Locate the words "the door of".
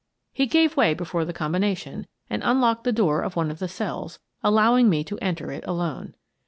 2.85-3.35